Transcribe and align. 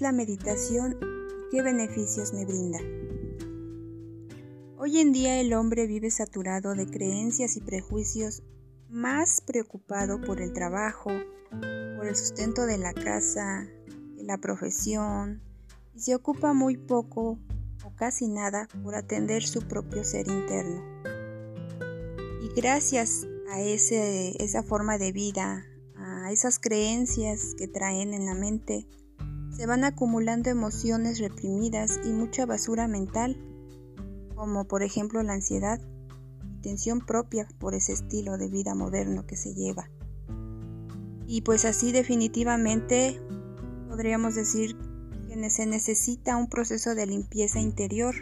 la 0.00 0.12
meditación 0.12 0.98
y 1.00 1.50
qué 1.50 1.62
beneficios 1.62 2.32
me 2.32 2.44
brinda? 2.44 2.78
Hoy 4.78 4.98
en 4.98 5.12
día 5.12 5.40
el 5.40 5.52
hombre 5.52 5.86
vive 5.86 6.10
saturado 6.10 6.74
de 6.74 6.86
creencias 6.86 7.56
y 7.56 7.60
prejuicios, 7.60 8.42
más 8.88 9.40
preocupado 9.42 10.20
por 10.20 10.40
el 10.40 10.52
trabajo, 10.52 11.10
por 11.96 12.06
el 12.06 12.16
sustento 12.16 12.64
de 12.64 12.78
la 12.78 12.94
casa, 12.94 13.68
de 14.16 14.24
la 14.24 14.38
profesión, 14.38 15.42
y 15.94 16.00
se 16.00 16.14
ocupa 16.14 16.54
muy 16.54 16.76
poco 16.76 17.38
o 17.84 17.94
casi 17.96 18.28
nada 18.28 18.68
por 18.82 18.94
atender 18.94 19.42
su 19.42 19.60
propio 19.60 20.04
ser 20.04 20.28
interno. 20.28 20.82
Y 22.42 22.48
gracias 22.54 23.26
a 23.50 23.60
ese, 23.60 24.42
esa 24.42 24.62
forma 24.62 24.96
de 24.96 25.12
vida, 25.12 25.66
a 25.96 26.32
esas 26.32 26.58
creencias 26.58 27.54
que 27.58 27.68
traen 27.68 28.14
en 28.14 28.24
la 28.24 28.34
mente, 28.34 28.86
se 29.50 29.66
van 29.66 29.84
acumulando 29.84 30.50
emociones 30.50 31.18
reprimidas 31.18 32.00
y 32.04 32.12
mucha 32.12 32.46
basura 32.46 32.88
mental, 32.88 33.36
como 34.34 34.64
por 34.66 34.82
ejemplo 34.82 35.22
la 35.22 35.34
ansiedad 35.34 35.80
y 36.52 36.60
tensión 36.60 37.00
propia 37.00 37.48
por 37.58 37.74
ese 37.74 37.92
estilo 37.92 38.38
de 38.38 38.48
vida 38.48 38.74
moderno 38.74 39.26
que 39.26 39.36
se 39.36 39.54
lleva. 39.54 39.90
Y 41.26 41.42
pues 41.42 41.64
así 41.64 41.92
definitivamente 41.92 43.20
podríamos 43.88 44.34
decir 44.34 44.76
que 45.28 45.50
se 45.50 45.66
necesita 45.66 46.36
un 46.36 46.48
proceso 46.48 46.94
de 46.94 47.06
limpieza 47.06 47.60
interior 47.60 48.14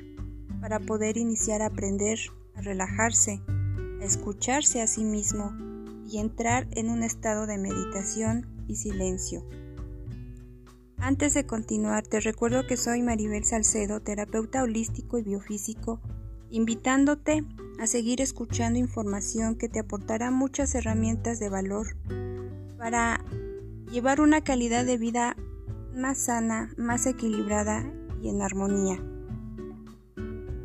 para 0.60 0.78
poder 0.80 1.16
iniciar 1.16 1.62
a 1.62 1.66
aprender 1.66 2.18
a 2.54 2.60
relajarse, 2.60 3.40
a 4.00 4.04
escucharse 4.04 4.82
a 4.82 4.86
sí 4.86 5.04
mismo 5.04 5.52
y 6.06 6.18
entrar 6.18 6.68
en 6.72 6.90
un 6.90 7.02
estado 7.02 7.46
de 7.46 7.58
meditación 7.58 8.46
y 8.66 8.76
silencio. 8.76 9.44
Antes 11.00 11.32
de 11.32 11.46
continuar, 11.46 12.06
te 12.06 12.20
recuerdo 12.20 12.66
que 12.66 12.76
soy 12.76 13.02
Maribel 13.02 13.44
Salcedo, 13.44 14.00
terapeuta 14.00 14.62
holístico 14.62 15.16
y 15.18 15.22
biofísico, 15.22 16.00
invitándote 16.50 17.44
a 17.78 17.86
seguir 17.86 18.20
escuchando 18.20 18.80
información 18.80 19.54
que 19.54 19.68
te 19.68 19.78
aportará 19.78 20.32
muchas 20.32 20.74
herramientas 20.74 21.38
de 21.38 21.48
valor 21.48 21.96
para 22.78 23.24
llevar 23.92 24.20
una 24.20 24.42
calidad 24.42 24.84
de 24.84 24.98
vida 24.98 25.36
más 25.94 26.18
sana, 26.18 26.74
más 26.76 27.06
equilibrada 27.06 27.90
y 28.20 28.28
en 28.28 28.42
armonía. 28.42 29.00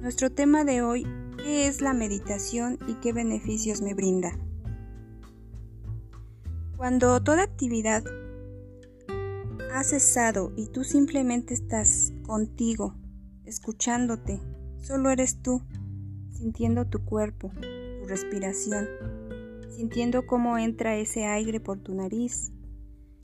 Nuestro 0.02 0.32
tema 0.32 0.66
de 0.66 0.82
hoy, 0.82 1.08
¿qué 1.38 1.68
es 1.68 1.80
la 1.80 1.94
meditación 1.94 2.80
y 2.88 2.96
qué 2.96 3.14
beneficios 3.14 3.82
me 3.82 3.94
brinda? 3.94 4.32
Cuando 6.76 7.22
toda 7.22 7.44
actividad 7.44 8.04
ha 9.74 9.84
cesado 9.84 10.54
y 10.56 10.68
tú 10.68 10.84
simplemente 10.84 11.56
estás 11.56 12.14
contigo, 12.28 12.96
escuchándote, 13.44 14.40
solo 14.78 15.10
eres 15.10 15.42
tú, 15.42 15.64
sintiendo 16.32 16.86
tu 16.86 17.04
cuerpo, 17.04 17.52
tu 17.60 18.08
respiración, 18.08 18.88
sintiendo 19.76 20.28
cómo 20.28 20.60
entra 20.60 20.96
ese 20.96 21.26
aire 21.26 21.60
por 21.60 21.80
tu 21.80 21.96
nariz 21.96 22.52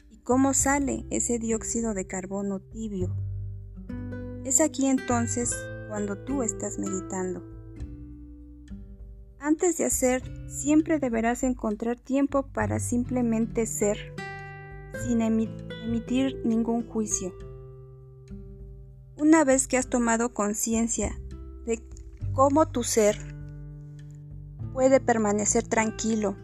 y 0.10 0.18
cómo 0.22 0.56
sale 0.56 1.06
ese 1.12 1.38
dióxido 1.38 1.94
de 1.94 2.08
carbono 2.08 2.60
tibio. 2.60 3.16
Es 4.44 4.60
aquí 4.60 4.88
entonces 4.88 5.56
cuando 5.88 6.18
tú 6.18 6.42
estás 6.42 6.80
meditando. 6.80 7.44
Antes 9.40 9.78
de 9.78 9.86
hacer, 9.86 10.24
siempre 10.50 10.98
deberás 10.98 11.44
encontrar 11.44 12.00
tiempo 12.00 12.48
para 12.52 12.80
simplemente 12.80 13.68
ser, 13.68 14.16
sin 15.06 15.22
emitir 15.22 16.42
ningún 16.46 16.88
juicio. 16.88 17.34
Una 19.18 19.44
vez 19.44 19.68
que 19.68 19.78
has 19.78 19.90
tomado 19.90 20.34
conciencia 20.34 21.20
de 21.66 21.84
cómo 22.34 22.68
tu 22.68 22.84
ser 22.84 23.18
puede 24.74 25.00
permanecer 25.00 25.68
tranquilo, 25.68 26.36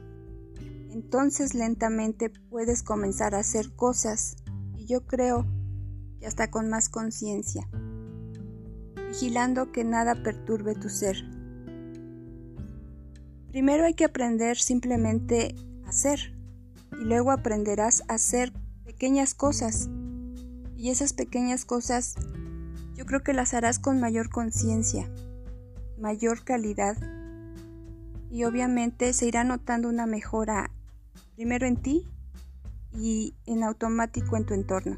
entonces 0.91 1.53
lentamente 1.55 2.29
puedes 2.29 2.83
comenzar 2.83 3.35
a 3.35 3.39
hacer 3.39 3.73
cosas 3.75 4.37
y 4.77 4.85
yo 4.85 5.05
creo 5.05 5.45
que 6.19 6.27
hasta 6.27 6.51
con 6.51 6.69
más 6.69 6.89
conciencia, 6.89 7.69
vigilando 9.09 9.71
que 9.71 9.83
nada 9.83 10.21
perturbe 10.23 10.75
tu 10.75 10.89
ser. 10.89 11.17
Primero 13.49 13.85
hay 13.85 13.93
que 13.93 14.05
aprender 14.05 14.57
simplemente 14.57 15.55
a 15.85 15.89
hacer 15.89 16.34
y 16.99 17.05
luego 17.05 17.31
aprenderás 17.31 18.03
a 18.07 18.15
hacer 18.15 18.53
pequeñas 18.83 19.33
cosas. 19.33 19.89
Y 20.75 20.89
esas 20.89 21.13
pequeñas 21.13 21.65
cosas 21.65 22.15
yo 22.95 23.05
creo 23.05 23.23
que 23.23 23.33
las 23.33 23.53
harás 23.53 23.79
con 23.79 23.99
mayor 23.99 24.29
conciencia, 24.29 25.09
mayor 25.99 26.43
calidad 26.43 26.97
y 28.29 28.43
obviamente 28.43 29.13
se 29.13 29.27
irá 29.27 29.43
notando 29.43 29.89
una 29.89 30.05
mejora 30.05 30.71
primero 31.35 31.65
en 31.65 31.77
ti 31.77 32.07
y 32.93 33.35
en 33.45 33.63
automático 33.63 34.37
en 34.37 34.45
tu 34.45 34.53
entorno. 34.53 34.97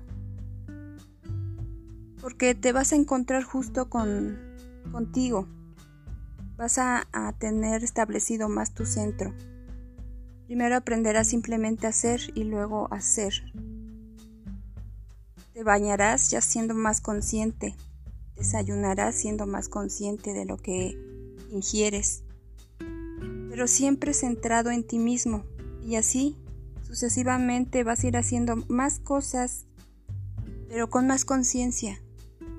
Porque 2.22 2.56
te 2.56 2.72
vas 2.72 2.94
a 2.94 2.96
encontrar 2.96 3.44
justo 3.44 3.90
con 3.90 4.38
contigo 4.91 5.47
vas 6.57 6.80
a, 6.80 7.07
tener 7.38 7.84
establecido 7.84 8.50
más 8.50 8.74
tu 8.74 8.86
centro. 8.86 9.34
Primero 10.47 10.78
aprenderás 10.78 11.28
simplemente 11.28 11.88
a 11.88 11.90
hacer 11.90 12.22
y 12.34 12.46
luego 12.46 12.88
a 12.90 12.96
hacer. 12.96 13.34
Te 15.53 15.63
bañarás 15.63 16.31
ya 16.31 16.40
siendo 16.40 16.74
más 16.74 17.02
consciente. 17.02 17.75
Desayunarás 18.38 19.16
siendo 19.16 19.46
más 19.46 19.68
consciente 19.68 20.34
de 20.34 20.46
lo 20.46 20.56
que 20.56 20.97
ingieres. 21.52 22.24
Pero 23.50 23.68
siempre 23.68 24.13
centrado 24.13 24.72
en 24.72 24.88
ti 24.88 25.00
mismo. 25.00 25.44
Y 25.86 25.96
así, 25.96 26.38
sucesivamente 26.84 27.84
vas 27.84 28.03
a 28.03 28.07
ir 28.07 28.16
haciendo 28.16 28.56
más 28.69 29.00
cosas, 29.00 29.66
pero 30.69 30.90
con 30.90 31.07
más 31.07 31.25
conciencia. 31.25 32.02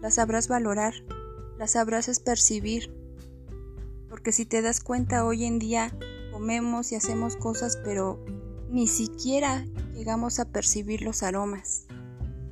Las 0.03 0.17
sabrás 0.17 0.47
valorar, 0.47 0.93
las 1.59 1.71
sabrás 1.71 2.21
percibir 2.21 2.99
porque 4.09 4.33
si 4.33 4.47
te 4.47 4.63
das 4.63 4.81
cuenta 4.81 5.25
hoy 5.25 5.45
en 5.45 5.59
día 5.59 5.93
comemos 6.39 6.93
y 6.93 6.95
hacemos 6.95 7.35
cosas 7.35 7.77
pero 7.85 8.25
ni 8.71 8.87
siquiera 8.87 9.65
llegamos 9.93 10.39
a 10.39 10.45
percibir 10.45 11.03
los 11.03 11.25
aromas. 11.25 11.89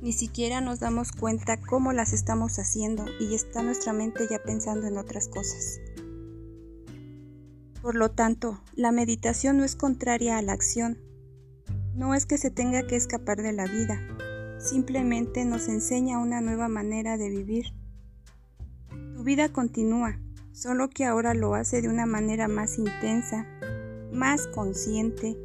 Ni 0.01 0.11
siquiera 0.11 0.59
nos 0.59 0.81
damos 0.81 1.13
cuenta 1.13 1.55
cómo 1.55 1.93
las 1.93 2.11
estamos 2.11 2.59
haciendo 2.59 3.05
y 3.17 3.33
está 3.33 3.63
nuestra 3.63 3.93
mente 3.93 4.27
ya 4.29 4.43
pensando 4.43 4.87
en 4.87 4.97
otras 4.97 5.29
cosas. 5.29 5.79
Por 7.81 7.95
lo 7.95 8.11
tanto, 8.11 8.61
la 8.75 8.91
meditación 8.91 9.55
no 9.55 9.63
es 9.63 9.77
contraria 9.77 10.37
a 10.37 10.41
la 10.41 10.51
acción. 10.51 10.97
No 11.95 12.13
es 12.13 12.25
que 12.25 12.37
se 12.37 12.51
tenga 12.51 12.85
que 12.87 12.97
escapar 12.97 13.41
de 13.41 13.53
la 13.53 13.67
vida, 13.67 14.01
simplemente 14.59 15.45
nos 15.45 15.69
enseña 15.69 16.19
una 16.19 16.41
nueva 16.41 16.67
manera 16.67 17.15
de 17.15 17.29
vivir. 17.29 17.67
Tu 19.15 19.23
vida 19.23 19.47
continúa, 19.47 20.19
solo 20.51 20.89
que 20.89 21.05
ahora 21.05 21.33
lo 21.33 21.55
hace 21.55 21.81
de 21.81 21.87
una 21.87 22.05
manera 22.05 22.49
más 22.49 22.77
intensa, 22.77 23.47
más 24.11 24.47
consciente, 24.47 25.37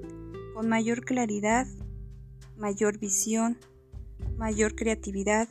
con 0.54 0.68
mayor 0.68 1.04
claridad, 1.04 1.66
mayor 2.56 2.98
visión, 2.98 3.58
mayor 4.36 4.74
creatividad. 4.74 5.48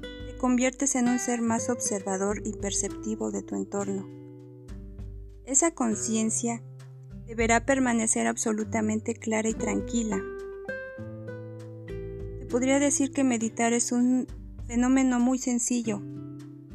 Te 0.00 0.36
conviertes 0.36 0.94
en 0.94 1.08
un 1.08 1.18
ser 1.18 1.40
más 1.40 1.70
observador 1.70 2.42
y 2.44 2.52
perceptivo 2.52 3.30
de 3.30 3.42
tu 3.42 3.56
entorno. 3.56 4.08
Esa 5.44 5.72
conciencia 5.72 6.62
deberá 7.26 7.64
permanecer 7.64 8.26
absolutamente 8.26 9.14
clara 9.14 9.48
y 9.48 9.54
tranquila. 9.54 10.20
Te 11.86 12.46
podría 12.46 12.78
decir 12.78 13.12
que 13.12 13.24
meditar 13.24 13.72
es 13.72 13.92
un 13.92 14.26
fenómeno 14.66 15.20
muy 15.20 15.38
sencillo, 15.38 16.02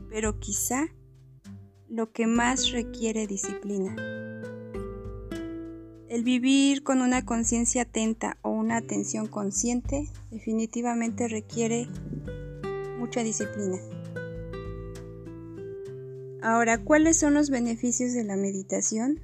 pero 0.10 0.40
quizá 0.40 0.88
lo 1.88 2.12
que 2.12 2.28
más 2.28 2.72
requiere 2.72 3.28
disciplina. 3.28 4.25
El 6.08 6.24
vivir 6.24 6.84
con 6.84 7.02
una 7.02 7.26
conciencia 7.26 7.82
atenta 7.82 8.38
o 8.44 8.52
una 8.52 8.78
atención 8.78 9.26
consciente 9.26 10.08
definitivamente 10.30 11.28
requiere 11.28 11.88
mucha 13.00 13.24
disciplina. 13.24 13.80
Ahora, 16.44 16.78
¿cuáles 16.78 17.18
son 17.18 17.34
los 17.34 17.50
beneficios 17.50 18.14
de 18.14 18.24
la 18.24 18.36
meditación? 18.36 19.20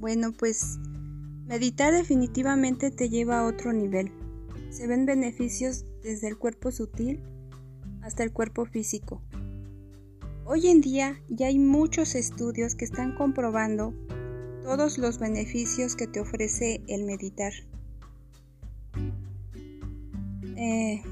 Bueno, 0.00 0.32
pues 0.32 0.78
meditar 1.46 1.92
definitivamente 1.92 2.90
te 2.90 3.10
lleva 3.10 3.40
a 3.40 3.46
otro 3.46 3.74
nivel. 3.74 4.10
Se 4.70 4.86
ven 4.86 5.04
beneficios 5.04 5.84
desde 6.02 6.28
el 6.28 6.38
cuerpo 6.38 6.70
sutil 6.70 7.20
hasta 8.00 8.22
el 8.22 8.32
cuerpo 8.32 8.64
físico. 8.64 9.20
Hoy 10.46 10.68
en 10.68 10.80
día 10.80 11.20
ya 11.28 11.48
hay 11.48 11.58
muchos 11.58 12.14
estudios 12.14 12.74
que 12.74 12.86
están 12.86 13.14
comprobando 13.14 13.92
todos 14.62 14.98
los 14.98 15.18
beneficios 15.18 15.96
que 15.96 16.06
te 16.06 16.20
ofrece 16.20 16.82
el 16.86 17.04
meditar. 17.04 17.52
Eh, 20.56 21.02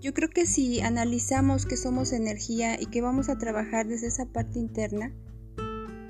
yo 0.00 0.14
creo 0.14 0.30
que 0.30 0.46
si 0.46 0.80
analizamos 0.80 1.66
que 1.66 1.76
somos 1.76 2.12
energía 2.12 2.80
y 2.80 2.86
que 2.86 3.02
vamos 3.02 3.28
a 3.28 3.38
trabajar 3.38 3.86
desde 3.86 4.06
esa 4.06 4.26
parte 4.26 4.58
interna, 4.58 5.12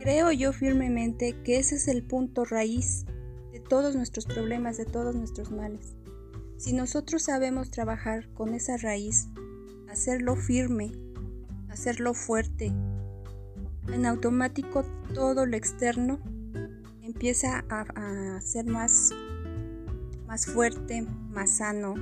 creo 0.00 0.30
yo 0.32 0.52
firmemente 0.52 1.34
que 1.42 1.58
ese 1.58 1.76
es 1.76 1.88
el 1.88 2.02
punto 2.02 2.44
raíz 2.44 3.06
de 3.52 3.60
todos 3.60 3.96
nuestros 3.96 4.26
problemas, 4.26 4.76
de 4.76 4.84
todos 4.84 5.14
nuestros 5.14 5.50
males. 5.50 5.94
Si 6.58 6.72
nosotros 6.72 7.22
sabemos 7.22 7.70
trabajar 7.70 8.28
con 8.34 8.54
esa 8.54 8.76
raíz, 8.76 9.28
hacerlo 9.88 10.36
firme, 10.36 10.92
hacerlo 11.68 12.12
fuerte, 12.12 12.72
en 13.92 14.04
automático 14.04 14.84
todo 15.14 15.46
lo 15.46 15.56
externo 15.56 16.20
empieza 17.06 17.64
a, 17.68 18.40
ser 18.40 18.66
más, 18.66 19.14
más 20.26 20.46
fuerte, 20.46 21.06
más 21.30 21.58
sano, 21.58 21.94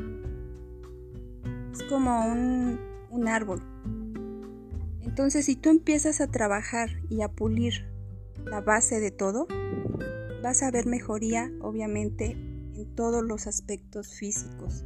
es 1.72 1.82
como 1.84 2.26
un, 2.26 2.80
un 3.10 3.28
árbol. 3.28 3.62
Entonces, 5.02 5.44
si 5.44 5.56
tú 5.56 5.68
empiezas 5.68 6.20
a 6.20 6.30
trabajar 6.30 6.88
y 7.10 7.20
a 7.20 7.28
pulir 7.28 7.86
la 8.46 8.62
base 8.62 8.98
de 8.98 9.10
todo, 9.10 9.46
vas 10.42 10.62
a 10.62 10.70
ver 10.70 10.86
mejoría, 10.86 11.52
obviamente, 11.60 12.32
en 12.74 12.94
todos 12.94 13.22
los 13.22 13.46
aspectos 13.46 14.14
físicos. 14.14 14.84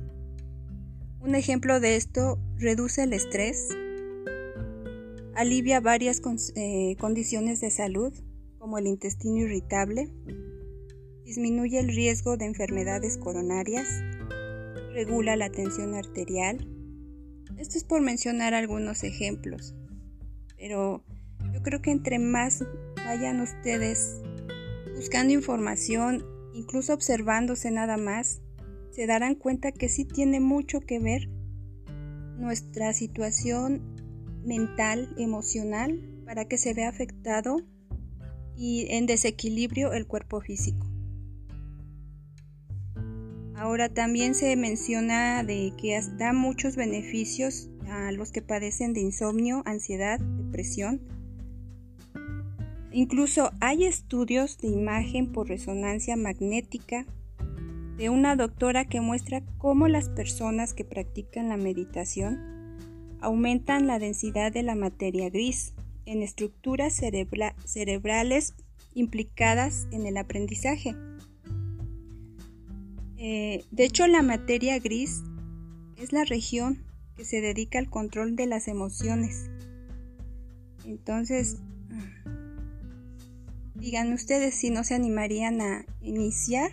Un 1.20 1.36
ejemplo 1.36 1.78
de 1.78 1.96
esto 1.96 2.38
reduce 2.56 3.04
el 3.04 3.12
estrés, 3.12 3.68
alivia 5.34 5.80
varias 5.80 6.20
eh, 6.56 6.96
condiciones 6.98 7.60
de 7.60 7.70
salud, 7.70 8.12
como 8.58 8.78
el 8.78 8.86
intestino 8.86 9.38
irritable, 9.38 10.10
disminuye 11.24 11.78
el 11.78 11.88
riesgo 11.88 12.36
de 12.36 12.46
enfermedades 12.46 13.18
coronarias, 13.18 13.86
regula 14.92 15.36
la 15.36 15.50
tensión 15.50 15.94
arterial, 15.94 16.66
esto 17.56 17.78
es 17.78 17.84
por 17.84 18.00
mencionar 18.00 18.54
algunos 18.54 19.04
ejemplos, 19.04 19.74
pero 20.56 21.04
yo 21.52 21.62
creo 21.62 21.82
que 21.82 21.90
entre 21.90 22.18
más 22.18 22.64
vayan 23.04 23.40
ustedes 23.40 24.20
buscando 24.94 25.32
información, 25.32 26.24
incluso 26.54 26.94
observándose 26.94 27.70
nada 27.70 27.96
más, 27.96 28.42
se 28.90 29.06
darán 29.06 29.34
cuenta 29.34 29.70
que 29.72 29.88
sí 29.88 30.04
tiene 30.04 30.40
mucho 30.40 30.80
que 30.80 30.98
ver 30.98 31.28
nuestra 32.36 32.92
situación 32.92 33.82
mental, 34.44 35.14
emocional, 35.18 36.00
para 36.24 36.46
que 36.46 36.58
se 36.58 36.74
vea 36.74 36.88
afectado 36.88 37.58
y 38.58 38.86
en 38.90 39.06
desequilibrio 39.06 39.92
el 39.92 40.06
cuerpo 40.06 40.40
físico. 40.40 40.86
Ahora 43.54 43.88
también 43.88 44.34
se 44.34 44.54
menciona 44.56 45.42
de 45.42 45.72
que 45.76 46.00
da 46.16 46.32
muchos 46.32 46.76
beneficios 46.76 47.70
a 47.88 48.12
los 48.12 48.30
que 48.32 48.42
padecen 48.42 48.92
de 48.92 49.00
insomnio, 49.00 49.62
ansiedad, 49.64 50.20
depresión. 50.20 51.00
Incluso 52.92 53.50
hay 53.60 53.84
estudios 53.84 54.58
de 54.58 54.68
imagen 54.68 55.32
por 55.32 55.48
resonancia 55.48 56.16
magnética 56.16 57.06
de 57.96 58.10
una 58.10 58.36
doctora 58.36 58.84
que 58.84 59.00
muestra 59.00 59.42
cómo 59.58 59.88
las 59.88 60.08
personas 60.08 60.72
que 60.72 60.84
practican 60.84 61.48
la 61.48 61.56
meditación 61.56 62.38
aumentan 63.20 63.86
la 63.86 63.98
densidad 63.98 64.52
de 64.52 64.62
la 64.62 64.76
materia 64.76 65.30
gris 65.30 65.74
en 66.08 66.22
estructuras 66.22 66.94
cerebrales 66.94 68.54
implicadas 68.94 69.86
en 69.92 70.06
el 70.06 70.16
aprendizaje. 70.16 70.96
Eh, 73.18 73.64
de 73.70 73.84
hecho, 73.84 74.06
la 74.06 74.22
materia 74.22 74.78
gris 74.78 75.22
es 75.98 76.12
la 76.14 76.24
región 76.24 76.82
que 77.14 77.26
se 77.26 77.42
dedica 77.42 77.78
al 77.78 77.90
control 77.90 78.36
de 78.36 78.46
las 78.46 78.68
emociones. 78.68 79.50
Entonces, 80.86 81.58
digan 83.74 84.12
ustedes 84.14 84.54
si 84.54 84.70
no 84.70 84.84
se 84.84 84.94
animarían 84.94 85.60
a 85.60 85.84
iniciar 86.00 86.70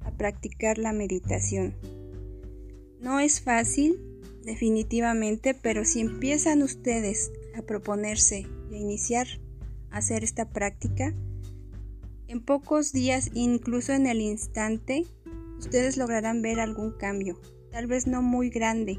a 0.00 0.12
practicar 0.12 0.78
la 0.78 0.94
meditación. 0.94 1.74
No 3.00 3.20
es 3.20 3.42
fácil, 3.42 3.98
definitivamente, 4.44 5.52
pero 5.52 5.84
si 5.84 6.00
empiezan 6.00 6.62
ustedes 6.62 7.32
a 7.54 7.62
proponerse 7.62 8.46
y 8.70 8.74
a 8.74 8.78
iniciar 8.78 9.26
a 9.90 9.98
hacer 9.98 10.24
esta 10.24 10.50
práctica, 10.50 11.14
en 12.32 12.40
pocos 12.40 12.92
días, 12.92 13.30
incluso 13.34 13.92
en 13.92 14.06
el 14.06 14.20
instante, 14.20 15.04
ustedes 15.58 15.98
lograrán 15.98 16.40
ver 16.40 16.60
algún 16.60 16.92
cambio, 16.92 17.38
tal 17.70 17.86
vez 17.86 18.06
no 18.06 18.22
muy 18.22 18.48
grande, 18.48 18.98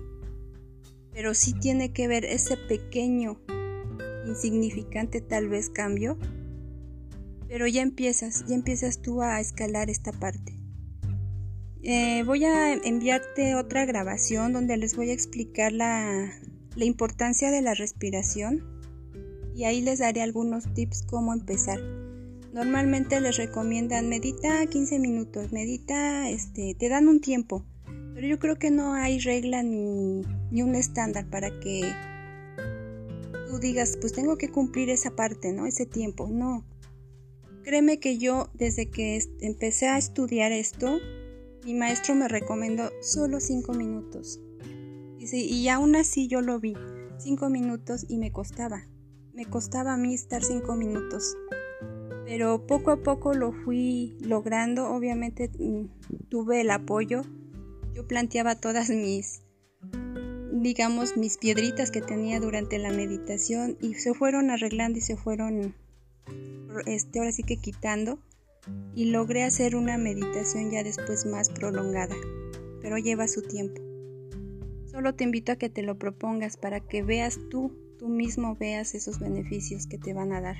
pero 1.12 1.34
sí 1.34 1.54
tiene 1.54 1.94
que 1.94 2.08
ver 2.08 2.26
ese 2.26 2.58
pequeño, 2.58 3.40
insignificante 4.28 5.20
tal 5.20 5.50
vez 5.50 5.72
cambio, 5.72 6.18
pero 7.48 7.66
ya 7.66 7.82
empiezas, 7.82 8.46
ya 8.48 8.56
empiezas 8.56 9.02
tú 9.02 9.24
a 9.24 9.40
escalar 9.40 9.90
esta 9.90 10.12
parte. 10.12 10.60
Eh, 11.82 12.24
voy 12.26 12.46
a 12.46 12.74
enviarte 12.74 13.56
otra 13.56 13.86
grabación 13.86 14.54
donde 14.54 14.78
les 14.78 14.96
voy 14.96 15.10
a 15.10 15.14
explicar 15.14 15.72
la, 15.72 16.32
la 16.76 16.86
importancia 16.86 17.52
de 17.52 17.62
la 17.62 17.74
respiración 17.74 18.64
y 19.56 19.66
ahí 19.66 19.82
les 19.82 20.00
daré 20.00 20.22
algunos 20.22 20.74
tips 20.74 21.04
cómo 21.04 21.34
empezar. 21.34 21.80
Normalmente 22.54 23.20
les 23.20 23.38
recomiendan 23.38 24.10
medita 24.10 24.66
15 24.66 25.00
minutos, 25.00 25.52
medita, 25.52 26.30
este, 26.30 26.76
te 26.76 26.90
dan 26.90 27.08
un 27.08 27.20
tiempo, 27.20 27.66
pero 28.14 28.28
yo 28.28 28.40
creo 28.40 28.58
que 28.58 28.72
no 28.72 28.94
hay 28.94 29.20
regla 29.20 29.64
ni, 29.64 30.22
ni 30.52 30.62
un 30.62 30.76
estándar 30.76 31.28
para 31.30 31.50
que 31.60 31.82
tú 33.48 33.60
digas, 33.60 33.98
pues 34.00 34.14
tengo 34.14 34.38
que 34.38 34.50
cumplir 34.50 34.90
esa 34.90 35.16
parte, 35.16 35.52
¿no? 35.52 35.66
Ese 35.66 35.86
tiempo, 35.86 36.28
no. 36.28 36.64
Créeme 37.64 38.00
que 38.00 38.18
yo 38.18 38.50
desde 38.54 38.90
que 38.90 39.20
empecé 39.40 39.88
a 39.88 39.98
estudiar 39.98 40.52
esto, 40.52 41.00
mi 41.64 41.74
maestro 41.74 42.14
me 42.14 42.28
recomendó 42.28 42.92
solo 43.02 43.40
5 43.40 43.74
minutos. 43.74 44.40
Y 45.32 45.68
aún 45.70 45.96
así 45.96 46.28
yo 46.28 46.42
lo 46.42 46.60
vi, 46.60 46.76
5 47.18 47.50
minutos 47.50 48.06
y 48.10 48.18
me 48.18 48.32
costaba. 48.32 48.88
Me 49.34 49.46
costaba 49.46 49.94
a 49.94 49.98
mí 49.98 50.14
estar 50.14 50.44
5 50.44 50.76
minutos 50.76 51.36
pero 52.26 52.66
poco 52.66 52.90
a 52.90 52.98
poco 52.98 53.36
lo 53.36 53.52
fui 53.52 54.18
logrando. 54.20 54.90
Obviamente 54.90 55.52
mm, 55.60 56.30
tuve 56.30 56.62
el 56.62 56.72
apoyo. 56.72 57.22
Yo 57.94 58.08
planteaba 58.08 58.56
todas 58.56 58.90
mis, 58.90 59.44
digamos, 60.52 61.16
mis 61.16 61.38
piedritas 61.38 61.92
que 61.92 62.02
tenía 62.02 62.40
durante 62.40 62.80
la 62.80 62.90
meditación 62.90 63.78
y 63.82 63.94
se 63.94 64.16
fueron 64.16 64.50
arreglando 64.50 64.98
y 64.98 65.02
se 65.02 65.16
fueron, 65.16 65.76
este, 66.88 67.20
ahora 67.20 67.32
sí 67.32 67.44
que 67.44 67.58
quitando. 67.58 68.18
Y 68.96 69.12
logré 69.12 69.44
hacer 69.44 69.76
una 69.76 70.00
meditación 70.00 70.72
ya 70.72 70.84
después 70.84 71.28
más 71.28 71.52
prolongada, 71.52 72.16
pero 72.82 72.98
lleva 72.98 73.28
su 73.28 73.44
tiempo. 73.44 73.83
Solo 74.94 75.16
te 75.16 75.24
invito 75.24 75.52
a 75.52 75.56
que 75.56 75.70
te 75.70 75.82
lo 75.82 75.98
propongas 75.98 76.56
para 76.56 76.80
que 76.80 77.02
veas 77.02 77.40
tú, 77.50 77.72
tú 77.98 78.10
mismo 78.10 78.56
veas 78.56 78.94
esos 78.94 79.18
beneficios 79.18 79.88
que 79.88 79.98
te 79.98 80.14
van 80.14 80.32
a 80.32 80.40
dar. 80.40 80.56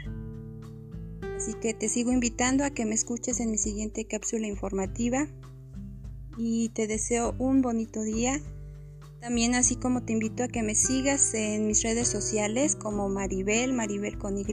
Así 1.38 1.54
que 1.62 1.76
te 1.76 1.88
sigo 1.88 2.12
invitando 2.12 2.64
a 2.64 2.72
que 2.72 2.86
me 2.86 2.96
escuches 2.96 3.40
en 3.40 3.52
mi 3.52 3.60
siguiente 3.60 4.06
cápsula 4.06 4.48
informativa 4.48 5.28
y 6.36 6.70
te 6.70 6.88
deseo 6.88 7.36
un 7.38 7.62
bonito 7.62 8.02
día. 8.02 8.42
También 9.22 9.54
así 9.54 9.76
como 9.76 10.02
te 10.02 10.14
invito 10.14 10.44
a 10.44 10.48
que 10.48 10.64
me 10.64 10.74
sigas 10.74 11.36
en 11.36 11.68
mis 11.68 11.84
redes 11.84 12.08
sociales 12.08 12.76
como 12.76 13.10
Maribel, 13.10 13.74
Maribel 13.74 14.18
con 14.18 14.40
Y, 14.40 14.46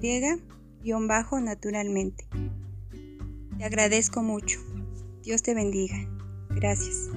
guion 0.82 1.08
bajo 1.08 1.40
naturalmente. 1.40 2.26
Te 3.56 3.64
agradezco 3.64 4.22
mucho. 4.22 4.60
Dios 5.22 5.42
te 5.42 5.54
bendiga. 5.54 5.96
Gracias. 6.50 7.08